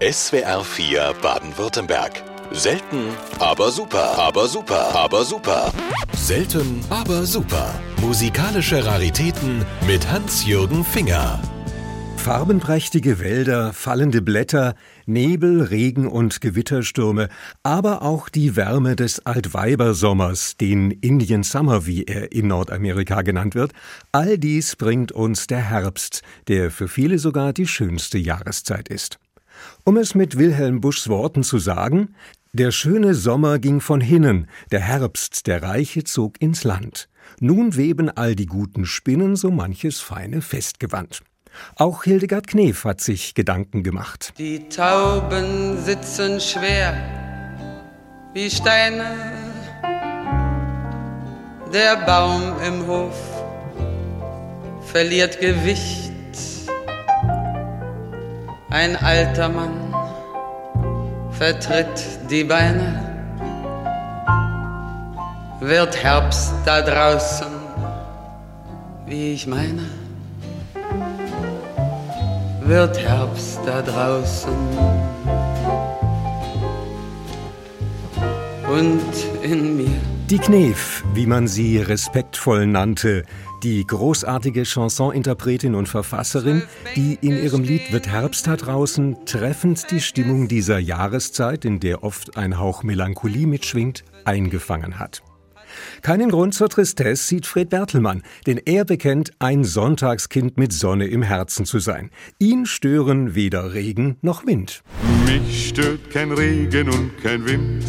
[0.00, 2.22] SWR 4 Baden-Württemberg.
[2.52, 3.08] Selten,
[3.40, 5.72] aber super, aber super, aber super.
[6.14, 7.74] Selten, aber super.
[8.00, 11.42] Musikalische Raritäten mit Hans-Jürgen Finger.
[12.16, 14.76] Farbenprächtige Wälder, fallende Blätter,
[15.06, 17.28] Nebel, Regen und Gewitterstürme,
[17.64, 23.72] aber auch die Wärme des Altweibersommers, den Indian Summer, wie er in Nordamerika genannt wird,
[24.12, 29.18] all dies bringt uns der Herbst, der für viele sogar die schönste Jahreszeit ist.
[29.84, 32.14] Um es mit Wilhelm Buschs Worten zu sagen,
[32.52, 37.08] der schöne Sommer ging von hinnen, der Herbst, der Reiche zog ins Land.
[37.40, 41.22] Nun weben all die guten Spinnen so manches feine Festgewand.
[41.76, 44.32] Auch Hildegard Knef hat sich Gedanken gemacht.
[44.38, 46.94] Die Tauben sitzen schwer
[48.34, 49.16] wie Steine.
[51.72, 53.16] Der Baum im Hof
[54.86, 56.12] verliert Gewicht
[58.70, 59.94] ein alter Mann
[61.30, 63.04] vertritt die Beine.
[65.60, 67.48] Wird Herbst da draußen,
[69.06, 69.86] wie ich meine?
[72.62, 74.52] Wird Herbst da draußen
[78.70, 79.96] und in mir?
[80.28, 83.24] Die Knef, wie man sie respektvoll nannte,
[83.62, 86.62] die großartige Chansoninterpretin und Verfasserin,
[86.96, 92.02] die in ihrem Lied Wird Herbst da draußen treffend die Stimmung dieser Jahreszeit, in der
[92.02, 95.22] oft ein Hauch Melancholie mitschwingt, eingefangen hat.
[96.02, 101.22] Keinen Grund zur Tristesse sieht Fred Bertelmann, denn er bekennt, ein Sonntagskind mit Sonne im
[101.22, 102.10] Herzen zu sein.
[102.38, 104.82] Ihn stören weder Regen noch Wind.
[105.26, 107.84] Mich stört kein Regen und kein Wind.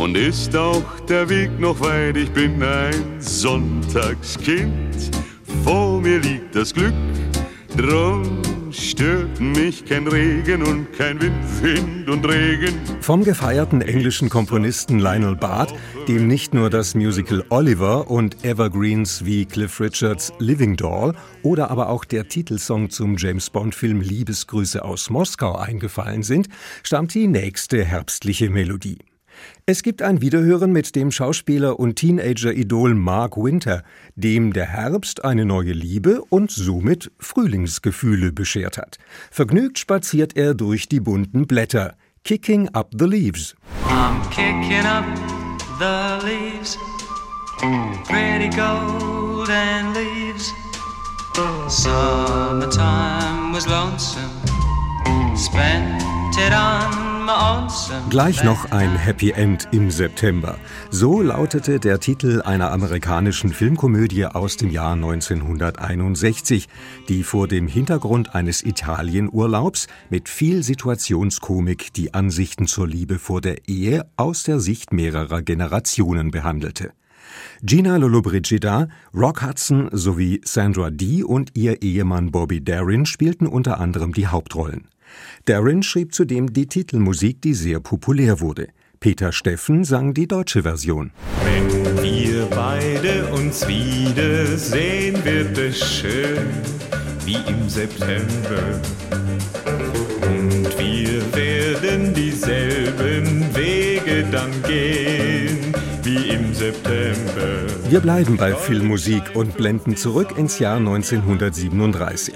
[0.00, 5.10] Und ist auch der Weg noch weit, ich bin ein Sonntagskind.
[5.62, 6.94] Vor mir liegt das Glück,
[7.76, 8.40] drum
[8.72, 12.80] stört mich kein Regen und kein Wind, Wind und Regen.
[13.02, 15.74] Vom gefeierten englischen Komponisten Lionel Bart,
[16.08, 21.90] dem nicht nur das Musical Oliver und Evergreens wie Cliff Richards Living Doll oder aber
[21.90, 26.48] auch der Titelsong zum James Bond-Film Liebesgrüße aus Moskau eingefallen sind,
[26.82, 28.96] stammt die nächste herbstliche Melodie.
[29.66, 33.82] Es gibt ein Wiederhören mit dem Schauspieler und Teenager-Idol Mark Winter,
[34.16, 38.98] dem der Herbst eine neue Liebe und somit Frühlingsgefühle beschert hat.
[39.30, 41.96] Vergnügt spaziert er durch die bunten Blätter.
[42.24, 43.54] Kicking up the leaves.
[43.88, 45.04] I'm kicking up
[45.78, 46.76] the leaves,
[48.04, 50.52] pretty golden leaves.
[51.68, 54.30] Summertime was lonesome,
[55.36, 56.02] spent
[56.36, 57.09] it on
[58.08, 60.58] Gleich noch ein Happy End im September.
[60.90, 66.68] So lautete der Titel einer amerikanischen Filmkomödie aus dem Jahr 1961,
[67.08, 73.68] die vor dem Hintergrund eines Italienurlaubs mit viel Situationskomik die Ansichten zur Liebe vor der
[73.68, 76.92] Ehe aus der Sicht mehrerer Generationen behandelte.
[77.62, 84.12] Gina Lollobrigida, Rock Hudson sowie Sandra Dee und ihr Ehemann Bobby Darin spielten unter anderem
[84.12, 84.88] die Hauptrollen.
[85.44, 88.68] Darin schrieb zudem die Titelmusik, die sehr populär wurde.
[89.00, 91.10] Peter Steffen sang die deutsche Version.
[91.42, 96.48] Wenn wir beide uns wiedersehen, wird es schön
[97.24, 98.80] wie im September.
[100.28, 107.66] Und wir werden dieselben Wege dann gehen wie im September.
[107.88, 112.34] Wir bleiben bei Filmmusik und blenden zurück ins Jahr 1937.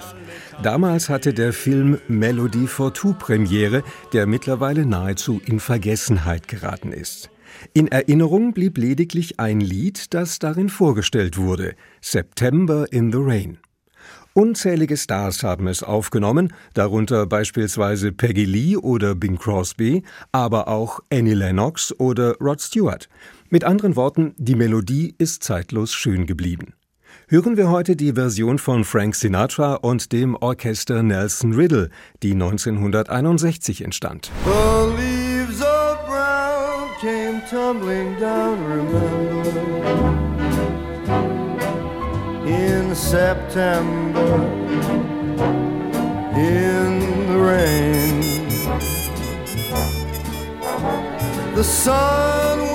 [0.65, 3.83] Damals hatte der Film Melody for Two Premiere,
[4.15, 7.29] der mittlerweile nahezu in Vergessenheit geraten ist.
[7.75, 13.59] In Erinnerung blieb lediglich ein Lied, das darin vorgestellt wurde, September in the Rain.
[14.33, 20.03] Unzählige Stars haben es aufgenommen, darunter beispielsweise Peggy Lee oder Bing Crosby,
[20.33, 23.11] aber auch Annie Lennox oder Rod Stewart.
[23.51, 26.73] Mit anderen Worten, die Melodie ist zeitlos schön geblieben
[27.35, 31.91] hören wir heute die Version von Frank Sinatra und dem Orchester Nelson Riddle,
[32.23, 34.31] die 1961 entstand.
[34.45, 34.51] The
[35.03, 39.43] leaves of brown came tumbling down, remember,
[42.47, 44.39] in September,
[46.37, 48.23] in the rain.
[51.57, 52.74] The sun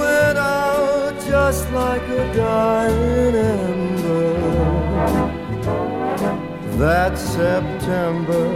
[1.30, 4.70] just like a dying ember.
[6.80, 8.48] that September.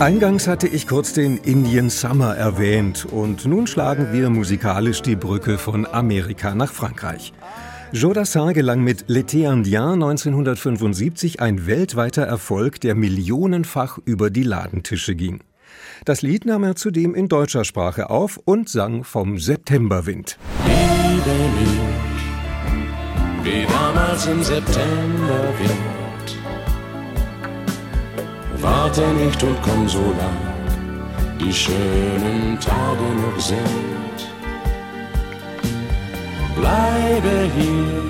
[0.00, 5.58] Eingangs hatte ich kurz den Indian Summer erwähnt und nun schlagen wir musikalisch die Brücke
[5.58, 7.34] von Amerika nach Frankreich.
[7.92, 15.40] Jodassin gelang mit L'été indien 1975 ein weltweiter Erfolg, der millionenfach über die Ladentische ging.
[16.04, 20.38] Das Lied nahm er zudem in deutscher Sprache auf und sang vom Septemberwind.
[20.64, 21.80] Liebe mich,
[23.44, 25.70] wie damals im Septemberwind.
[28.60, 30.36] Warte nicht und komm so lang,
[31.40, 34.10] die schönen Tage noch sind
[36.60, 38.02] bleibe hier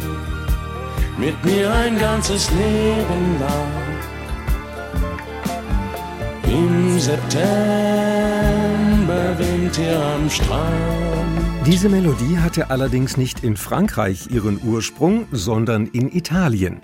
[1.19, 3.91] mit mir ein ganzes Leben lang.
[7.01, 7.49] September
[9.39, 11.01] Wind hier am Strand.
[11.67, 16.81] Diese Melodie hatte allerdings nicht in Frankreich ihren Ursprung, sondern in Italien.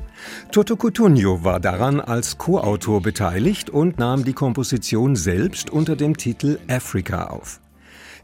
[0.53, 6.59] Toto Cutugno war daran als Co-Autor beteiligt und nahm die Komposition selbst unter dem Titel
[6.67, 7.61] Africa auf.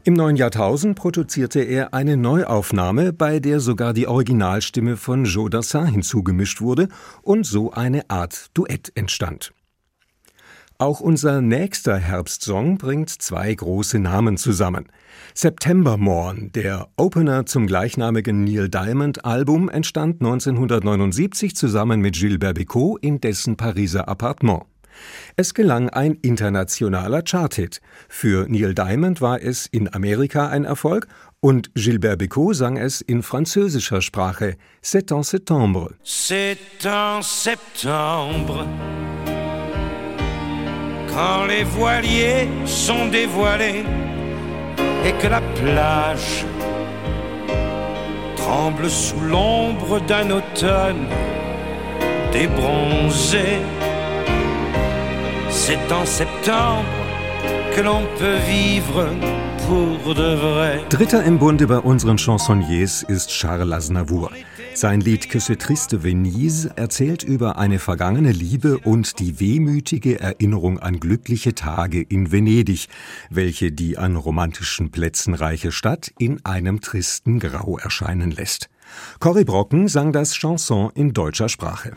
[0.03, 5.85] Im neuen Jahrtausend produzierte er eine Neuaufnahme, bei der sogar die Originalstimme von Joe Dassin
[5.85, 6.87] hinzugemischt wurde
[7.21, 9.53] und so eine Art Duett entstand.
[10.83, 14.89] Auch unser nächster Herbstsong bringt zwei große Namen zusammen.
[15.33, 22.97] September Morn, der Opener zum gleichnamigen Neil Diamond Album, entstand 1979 zusammen mit Gilbert Bécaud
[22.99, 24.63] in dessen Pariser Appartement.
[25.37, 27.79] Es gelang ein internationaler Charthit.
[28.09, 31.07] Für Neil Diamond war es in Amerika ein Erfolg
[31.39, 34.57] und Gilbert Bécaud sang es in französischer Sprache.
[34.83, 35.93] C'est en septembre.
[36.03, 38.67] C'est en septembre.
[41.15, 43.83] Quand les voiliers sont dévoilés
[45.05, 46.45] et que la plage
[48.35, 51.05] tremble sous l'ombre d'un automne
[52.31, 53.61] débronzé.
[55.49, 56.83] C'est en septembre
[57.75, 59.07] que l'on peut vivre
[59.67, 60.81] pour de vrai.
[60.89, 64.31] Dritter im Bunde bei unseren Chansonniers ist Charles Aznavour.
[64.75, 70.99] Sein Lied Que triste Venise erzählt über eine vergangene Liebe und die wehmütige Erinnerung an
[70.99, 72.87] glückliche Tage in Venedig,
[73.29, 78.69] welche die an romantischen Plätzen reiche Stadt in einem tristen Grau erscheinen lässt.
[79.19, 81.93] Cory Brocken sang das Chanson in deutscher Sprache.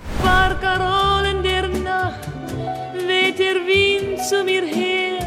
[4.28, 5.20] Zu mir her,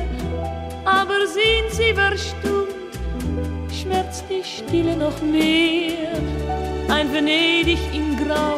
[0.83, 5.98] aber sind sie verstummt, schmerzt die Stille noch mehr.
[6.89, 8.57] Ein Venedig in Grau,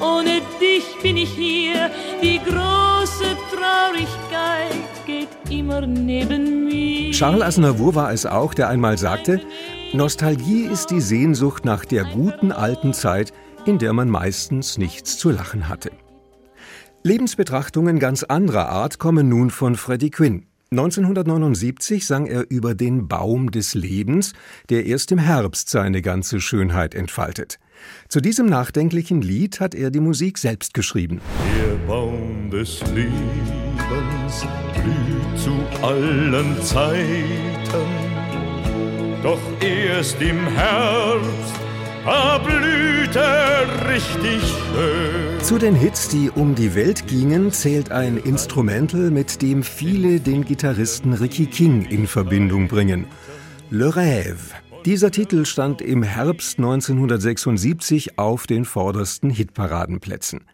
[0.00, 1.90] ohne dich bin ich hier,
[2.22, 7.12] die große Traurigkeit geht immer neben mir.
[7.12, 9.40] Charles Aznavour war es auch, der einmal sagte,
[9.92, 13.32] Nostalgie ist die Sehnsucht nach der guten alten Zeit,
[13.64, 15.90] in der man meistens nichts zu lachen hatte.
[17.02, 20.49] Lebensbetrachtungen ganz anderer Art kommen nun von Freddie Quinn.
[20.72, 24.34] 1979 sang er über den Baum des Lebens,
[24.68, 27.58] der erst im Herbst seine ganze Schönheit entfaltet.
[28.08, 31.20] Zu diesem nachdenklichen Lied hat er die Musik selbst geschrieben.
[31.58, 37.90] Der Baum des Lebens blüht zu allen Zeiten,
[39.24, 41.69] doch erst im Herbst
[42.04, 45.40] da blüht er richtig schön.
[45.42, 50.44] Zu den Hits, die um die Welt gingen, zählt ein Instrumental, mit dem viele den
[50.44, 53.06] Gitarristen Ricky King in Verbindung bringen.
[53.70, 54.54] Le Rêve.
[54.86, 60.46] Dieser Titel stand im Herbst 1976 auf den vordersten Hitparadenplätzen.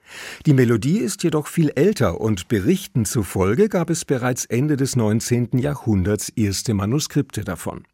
[0.47, 5.59] Die Melodie ist jedoch viel älter und Berichten zufolge gab es bereits Ende des 19.
[5.59, 7.85] Jahrhunderts erste Manuskripte davon.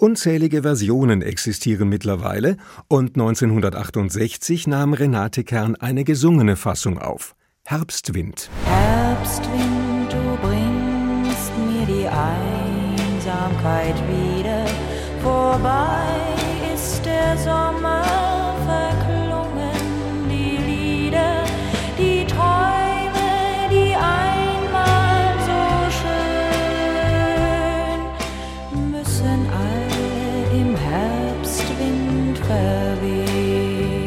[0.00, 7.34] Unzählige Versionen existieren mittlerweile und 1968 nahm Renate Kern eine gesungene Fassung auf.
[7.64, 8.48] Herbstwind.
[8.64, 14.66] Herbstwind, du bringst mir die Einsamkeit wieder.
[15.20, 16.06] Vorbei
[16.72, 18.27] ist der Sommer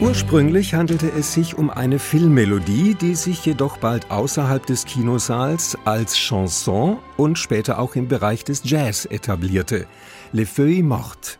[0.01, 6.15] Ursprünglich handelte es sich um eine Filmmelodie, die sich jedoch bald außerhalb des Kinosaals als
[6.15, 9.85] Chanson und später auch im Bereich des Jazz etablierte.
[10.31, 11.37] Les Feuilles Mortes.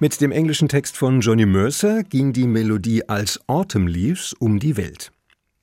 [0.00, 4.78] Mit dem englischen Text von Johnny Mercer ging die Melodie als Autumn Leaves um die
[4.78, 5.12] Welt.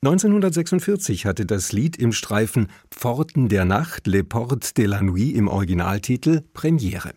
[0.04, 5.48] 1946 hatte das Lied im Streifen Pforten der Nacht, Les Portes de la Nuit im
[5.48, 7.16] Originaltitel Premiere.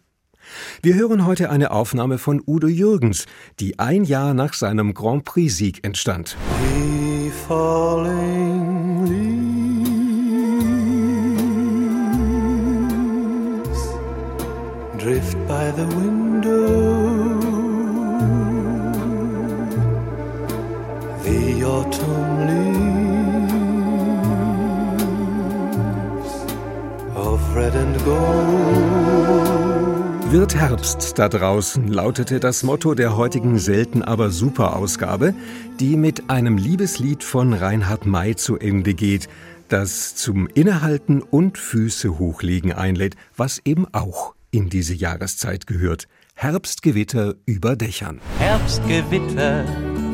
[0.82, 3.26] Wir hören heute eine Aufnahme von Udo Jürgens,
[3.60, 6.36] die ein Jahr nach seinem Grand Prix-Sieg entstand.
[14.98, 17.02] Drift by the window.
[21.24, 23.52] The autumn leaves
[27.16, 29.61] of red and gold.
[30.32, 35.34] Wird Herbst da draußen lautete das Motto der heutigen selten aber super Ausgabe,
[35.78, 39.28] die mit einem Liebeslied von Reinhard May zu Ende geht,
[39.68, 46.08] das zum Innehalten und Füße hochlegen einlädt, was eben auch in diese Jahreszeit gehört.
[46.34, 48.22] Herbstgewitter über Dächern.
[48.38, 49.66] Herbstgewitter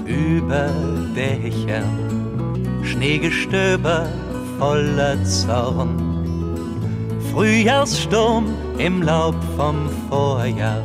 [0.04, 0.68] über
[1.14, 4.08] Dächern, Schneegestöber
[4.58, 6.07] voller Zorn.
[7.38, 8.46] Frühjahrssturm
[8.78, 10.82] im Laub vom Vorjahr,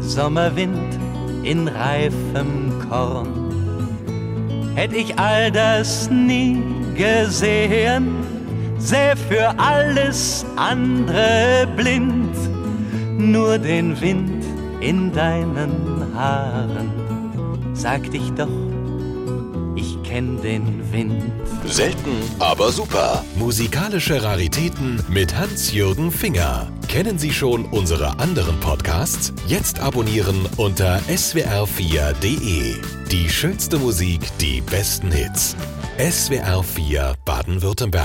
[0.00, 1.00] Sommerwind
[1.42, 3.26] in reifem Korn.
[4.76, 6.62] Hätt ich all das nie
[6.96, 8.14] gesehen,
[8.78, 12.36] säh für alles andere blind,
[13.18, 14.44] nur den Wind
[14.78, 16.88] in deinen Haaren,
[17.72, 18.73] sag dich doch, ich
[20.14, 21.24] kenn den Wind.
[21.66, 23.24] Selten, aber super.
[23.34, 26.70] Musikalische Raritäten mit Hans-Jürgen Finger.
[26.86, 29.32] Kennen Sie schon unsere anderen Podcasts?
[29.48, 32.76] Jetzt abonnieren unter swr4.de.
[33.10, 35.56] Die schönste Musik, die besten Hits.
[35.98, 38.04] SWR4 Baden-Württemberg.